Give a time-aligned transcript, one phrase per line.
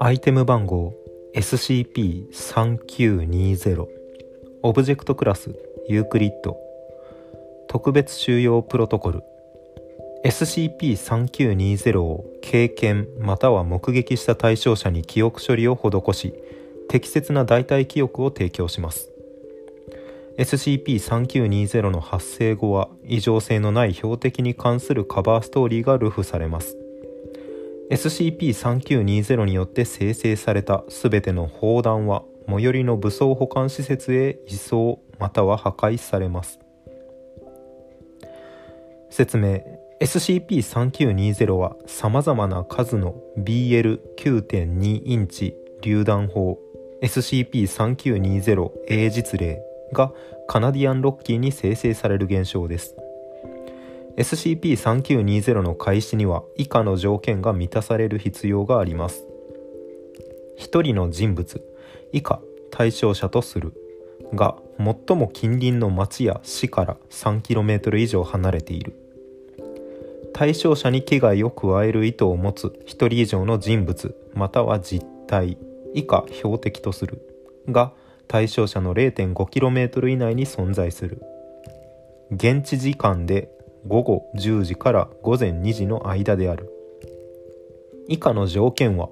[0.00, 0.92] アイテム番号
[1.34, 3.86] SCP-3920
[4.62, 5.54] オブジェクトクラス
[5.88, 6.58] ユークリッド
[7.68, 9.22] 特別収容プロトコル
[10.24, 16.32] SCP-3920 を経験または目撃した対象者に記憶処理を施し
[16.88, 19.15] 適切な代替記憶を提供します。
[20.38, 26.76] SCP-3920 の発生後は異常性のない標的に関するカバーストーリーが流布されます。
[27.90, 36.60] SCP-3920 によって生成された全ての砲弾は最寄りの武装保管施設へ移送または破壊されます。
[39.10, 39.62] 説明。
[39.98, 46.58] SCP-3920 はさまざまな数の BL9.2 インチ榴弾砲。
[47.02, 49.65] SCP-3920A 実例。
[49.92, 50.12] が
[50.46, 52.94] カナディアンロッキーに生成される現象です。
[54.16, 59.24] SCP-3920 の開始には以下の条件が満たされる必要があります。
[60.58, 61.62] 1人の人物
[62.12, 63.74] 以下対象者とする。
[64.34, 68.94] が最も近隣の町や市から 3km 以上離れている。
[70.32, 75.56] 対象者に危害を加える意図を持つ1人以上の人物または実態
[75.94, 77.20] 以下標的とする。
[77.68, 77.92] が
[78.28, 81.22] 対象者の 0.5km 以内に存在する。
[82.30, 83.48] 現地時間で
[83.86, 86.70] 午後10時から午前2時の間である。
[88.08, 89.08] 以下の条件は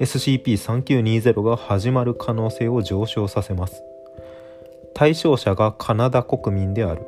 [0.00, 3.82] SCP-3920 が始まる可能性を上昇させます。
[4.94, 7.02] 対象者がカナダ国民である。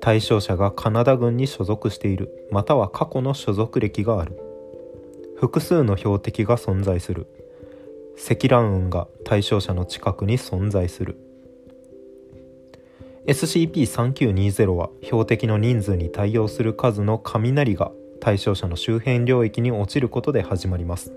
[0.00, 2.48] 対象者がカナダ軍に所属している。
[2.50, 4.38] または過去の所属歴がある。
[5.36, 7.26] 複数の標的が存在する。
[8.16, 11.16] 積乱雲が対象者の近くに存在する。
[13.26, 21.12] SCP-3920 は標的の人数に対応する数の雷が対象者の周辺領域に落ちることで始まります。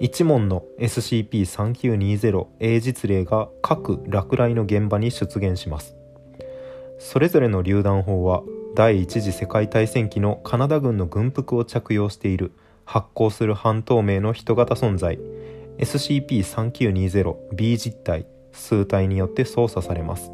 [0.00, 5.96] 1問の SCP-3920A 実例が各落雷の現場に出現します。
[7.00, 8.44] それぞれの榴弾砲は
[8.76, 12.52] 第一次世界大戦期のカナダ軍の軍服を着用している
[12.84, 15.18] 発光する半透明の人型存在。
[15.78, 20.30] SCP-3920B 実体数体によって操作されます。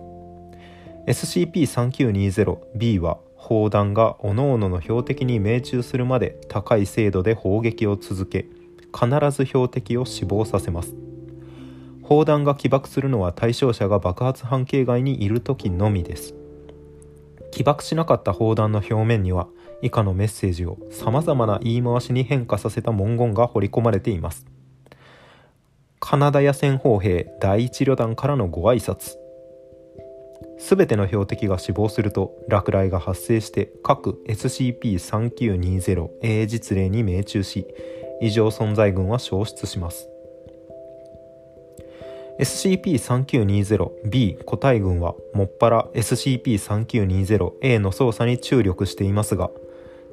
[1.07, 8.47] SCP-3920B は砲弾が各々の標的に命中するまで高い精度で砲撃を続け
[8.93, 10.95] 必ず標的を死亡させます。
[12.03, 16.35] 砲弾が起爆するのは対象者が爆発半径外にいる時のみです。
[17.51, 19.49] 起爆しなかった砲弾の表面には
[19.83, 24.54] 以下のメッセージをさまざまな言い回しに変化させた文言が彫り込まれています。
[26.07, 29.17] カナダ野戦砲兵第一旅団からのご挨拶。
[30.59, 37.67] 全ての標的が死亡すると落雷が発生して各 SCP-3920A 実例に命中し
[38.21, 40.11] 異常存在群は消失します。
[42.39, 49.51] SCP-3920B 個体群はもっぱら SCP-3920A の操作に注力していますが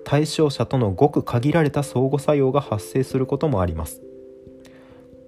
[0.06, 4.02] 対象者とのごく限られた相互作用が発生することもあります。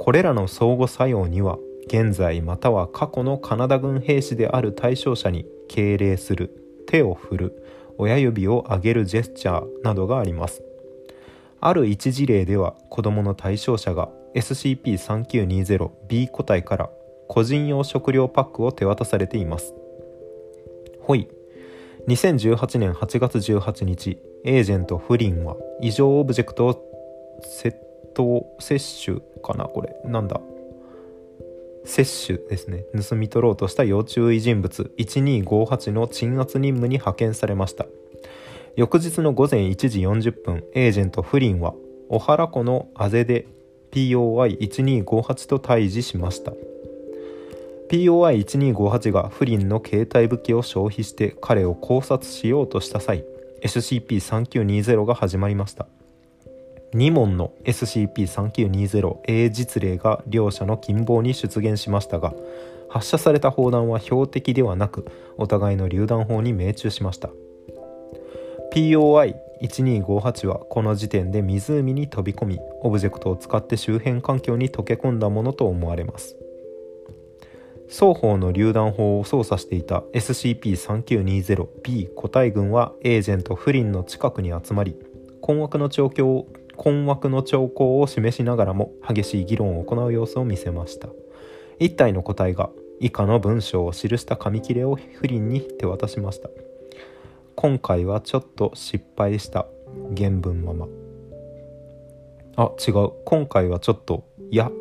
[0.04, 7.64] これらの相互作用には現在または過去のカナダ軍兵士である対象者に敬礼する手を振る
[7.98, 10.62] 親指を上げるジェスチャーなどがあります。
[11.62, 16.90] ある一事例では子どもの対象者が SCP-3920B 個体から
[17.30, 19.74] 個人用食料パックを手渡されています。
[21.00, 21.30] ほい。
[22.10, 26.74] 2018年8月18日エージェントフリンは異常オブジェクトを
[27.62, 27.74] 窃
[28.14, 29.96] 盗摂取かなこれ。
[30.06, 30.40] なんだ？
[31.86, 32.86] 摂取ですね。
[33.08, 34.94] 盗み取ろうとした要注意人物。
[34.98, 37.86] 1258の鎮圧任務に派遣されました。
[38.76, 41.74] 翌日の午前1時40分エージェントフリンは
[42.10, 43.48] 小原湖のあぜで
[43.92, 46.54] POI1258 と対峙しました。
[47.92, 53.26] POI1258 がフリンの携帯武器を消費して彼を考察しようとした際
[53.62, 55.86] SCP-3920 が始まりました。
[56.94, 62.34] 2問の SCP-3920A 実例が両者の近傍に出現しましたが
[62.90, 65.08] 発射された砲弾は標的ではなく
[65.38, 67.32] お互いの榴弾砲に命中しました。
[68.74, 76.36] POI1258 はこの時点で湖に飛び込みオブジェクトを使って周辺環境に溶け込んだものと思われます。
[77.88, 84.96] 双方の榴弾砲を操作していた SCP-3920B 個体群はエージェントフリンの近くに集まり
[85.42, 91.10] 困惑の状況を困惑の兆候を示しながらも激しい議論を行う様子を見せました。
[91.80, 96.50] 一体の個体が以下の文章を記した紙切れをフリンに手渡しました。
[97.56, 99.68] 今回はちょっと失敗した。
[100.16, 100.88] 原文まま。
[102.56, 103.12] あ違う。
[103.26, 104.72] 今回はちょっと「や」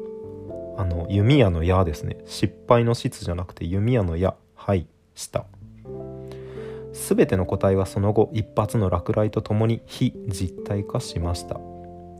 [0.76, 2.18] あの弓矢の矢ですね。
[2.26, 5.46] 失敗の質じゃなくて弓矢の矢はいした。
[6.92, 11.71] 全ての個体はその後一発の落雷とともに非実体化しました。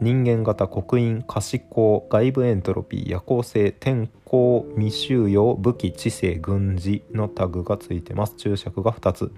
[0.03, 9.33] 人間型刻印可視光外部エントロピー夜行性天候未収容武器知性軍事のタグがついてます注釈が2つ。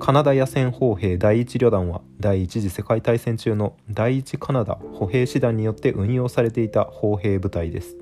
[0.00, 7.96] カナダ野戦砲兵第一旅団は第一次世界大戦中の第一カナダ歩兵師団によって運用されていた砲兵部隊です。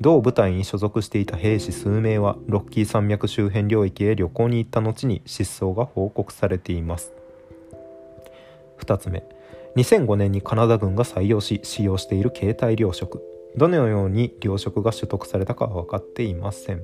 [0.00, 7.12] 同部隊に所属していた兵士数名はロッキー山脈周辺領域へ旅行に行った後に失踪が報告されています。
[8.78, 9.35] 2つ目。
[9.76, 13.22] 2005年にカナダ軍が採用し使用している携帯糧食
[13.56, 16.82] どのように糧食が取得されたかは分かっていません、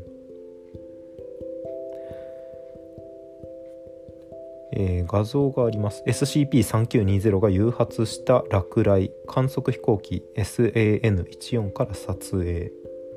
[4.74, 6.02] えー、画像があります。
[6.06, 9.12] SCP-3920 が誘発した落雷。
[9.28, 12.72] 観測飛行機 SAN14 から撮影。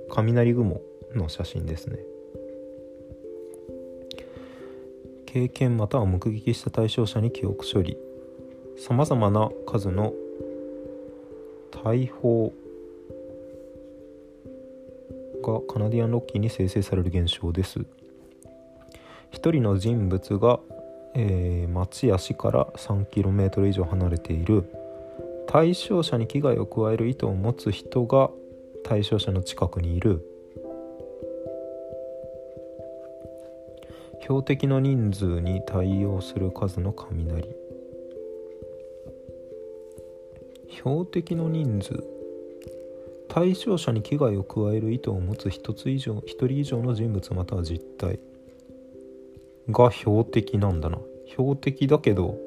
[0.10, 0.82] 雷雲
[1.14, 2.00] の写真ですね。
[5.26, 7.98] 経験または目撃した対象者に記憶処理。
[8.78, 10.14] さまざまな数の
[11.84, 12.54] 大砲
[15.44, 17.86] がカナディアンロッキーに生成される現象です。
[19.32, 20.60] 一人の人物が、
[21.14, 24.70] えー、町や市から 3km 以上離れている。
[25.48, 28.30] 対象者に危害を加える意図を持つ人が
[28.84, 30.26] 対象者の近くにいる。
[34.22, 37.65] 標的の人数に対応する数の雷。
[40.86, 42.04] 標的の人数。
[43.28, 48.20] 対象者に危害を加える意図を持つ1つ以上1人以上の人物または実態。
[49.72, 51.00] が標的なんだな。
[51.26, 52.38] 標的だけど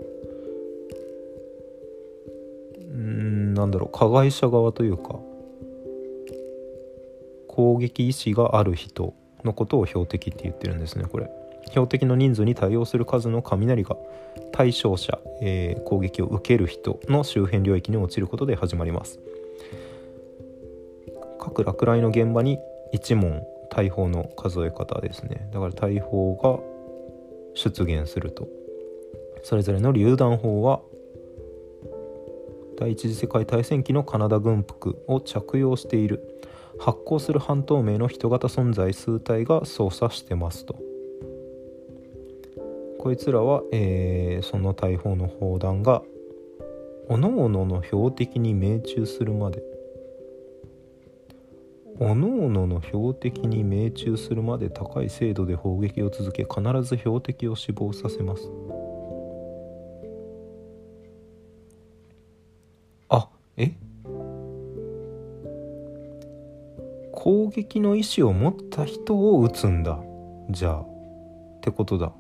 [2.79, 3.99] うんなんだろう。
[3.99, 5.19] 加害者側というか
[7.49, 11.29] 攻撃意思がある人のことを標的って言ってるんですねこれ。
[11.69, 13.97] 標的の人数に対応する数の雷が
[14.53, 19.21] 対象者、えー、攻撃を受ける人の周辺領域に落ちることで始まります。
[21.41, 22.59] 各落雷の現場に
[22.95, 25.49] 1問大砲の数え方ですね。
[25.53, 26.59] だから大砲が
[27.55, 28.49] 出現すると。
[29.43, 30.81] それぞれの榴弾砲は
[32.79, 36.43] 第一次世界大戦期のカナダ軍服を着用している
[36.79, 40.88] 発光する半透明の人型存在数体が操作してますと。
[42.99, 46.03] こいつらは、えー、その大砲の砲弾が
[47.09, 49.63] 各々の標的に命中するまで。
[51.99, 58.51] 各々の標的に命中するまで高い精度で砲撃を続け必ず標的を死亡させます。
[63.09, 63.73] あえ？
[67.13, 69.99] 攻撃の意思を持った人を撃つんだ。
[70.51, 70.81] じゃあ。
[70.83, 72.13] ってことだ。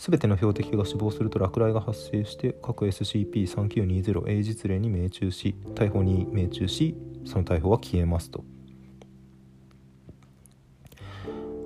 [0.00, 8.42] 全ての標的が死亡すると落雷が発生して各 SCP-3920A 実例に命中し大砲に命中しその大砲は消えますと。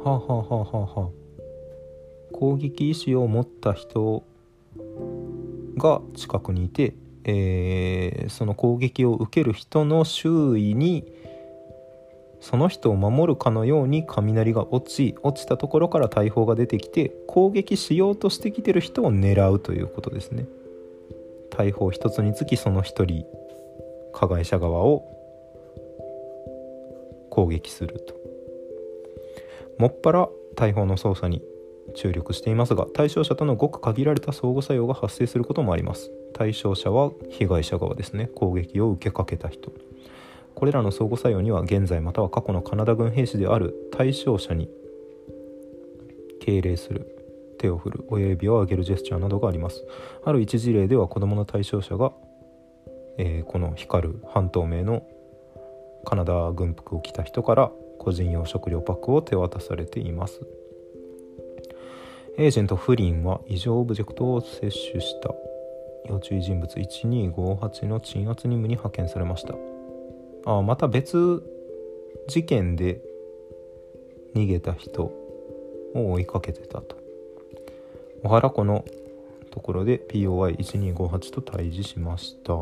[0.03, 1.11] はあ、はあはあははあ、
[2.33, 4.25] 攻撃意思を持った人
[5.77, 11.05] が近くにいて、えー、その攻撃を受ける人の周囲に
[12.45, 20.45] その人を守るかのように雷が落ち落ちたところから大砲が出てきて攻撃しようとしてきてる人を狙うということですね。
[21.51, 23.25] 大砲一つにつきその一人
[24.13, 25.05] 加害者側を
[27.31, 28.15] 攻撃すると。
[29.79, 31.41] もっぱら大砲の操作に
[31.95, 36.11] 注力していますが対象者とのごく限られた相互作用が発生することもあります。
[36.35, 38.29] 対象者は被害者側ですね。
[38.35, 39.73] 攻撃を受けかけた人。
[40.55, 44.69] これらの相互作用には現在または過去のカナダ軍兵士である対象者に
[46.41, 47.15] 敬礼する
[47.59, 49.85] 手を振る親指を上げるジェスチャーなどがあります。
[50.25, 52.13] ある一事例では子供の対象者が、
[53.19, 55.03] えー、この光る半透明の
[56.05, 60.41] カナダ軍服を着た人から個人用食料パックを手渡されています。
[62.37, 65.35] エージェントフリンは異常オブジェクトを摂取した。
[66.07, 69.74] 要注意人物1258の鎮圧任務に派遣されました。
[70.47, 71.43] あまた別
[72.29, 73.01] 事件で
[74.35, 75.13] 逃げた人を
[75.95, 76.97] 追いかけてたと。
[78.23, 78.85] 小原湖の
[79.51, 82.55] ところで POI1258 と対峙しました。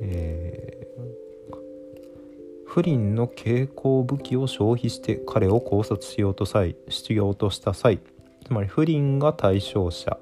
[0.00, 1.56] えー、
[2.66, 7.98] 不倫の傾向武器を消費して彼を考察しようと際しようとした際
[8.44, 10.18] つまり不倫が対象者。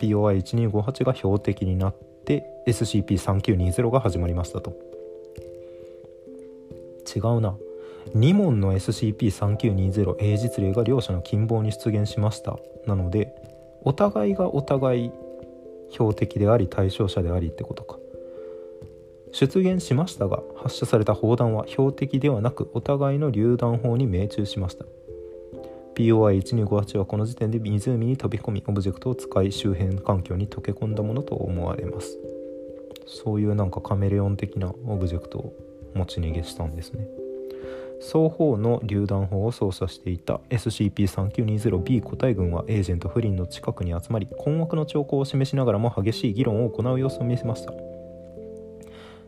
[0.00, 1.94] POI1258 が標的になっ
[2.28, 4.76] て SCP-3920 が始まりましたと。
[7.16, 7.56] 違うな。
[8.14, 12.58] 2問の SCP-3920 英実例が両者の近傍に出現しました。
[12.86, 13.34] なので
[13.82, 15.12] お互いがお互い
[15.90, 17.98] 標的であり対象者でありってことか。
[19.32, 24.84] 出現しましたが発射された砲弾は標的ではなくお互いの榴弾砲に命中しました。
[25.98, 32.16] POI1258 はこの時点で湖に飛び込みオブジェクトを使い周辺環境に溶け込んだものと思われます。
[33.06, 35.54] そういうなんかカメレオン的なオブジェクトを
[35.94, 37.08] 持ち逃げしたんですね。
[38.00, 47.72] 双方の榴弾砲を操作していた SCP-3920B 個体群はエージェント不倫の近くに集まり困惑の兆候を示しながらも激しい議論を行う様子を見せました。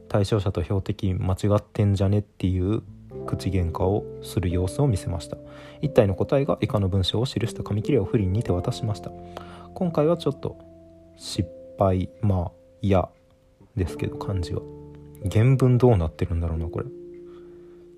[0.09, 2.83] 対象者と標的間違ってんじゃねっていう
[3.27, 5.37] 口喧嘩をする様子を見せました。
[5.81, 9.11] 一体の答えが以下の文章を記した紙切れを不倫に手渡しました。
[9.75, 10.59] 今回はちょっと
[11.17, 11.49] 失
[11.79, 12.53] 敗まあ
[12.83, 13.09] 嫌
[13.77, 14.63] ですけど漢字は。
[15.31, 16.87] 原文どうなってるんだろうなこれ。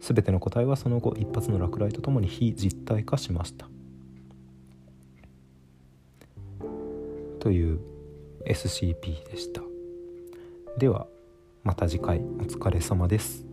[0.00, 3.68] 全ての答えはその後一発の落雷とともに非実体化しました。
[7.38, 7.80] という
[8.46, 9.62] SCP でした。
[10.78, 11.06] では
[11.64, 12.18] また次回。
[12.18, 13.51] お疲れ様です。